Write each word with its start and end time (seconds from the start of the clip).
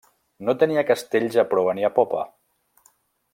No 0.47 0.53
tenia 0.63 0.83
castells 0.87 1.37
a 1.43 1.45
proa 1.51 1.77
ni 1.81 1.87
a 1.91 1.93
popa. 1.99 2.25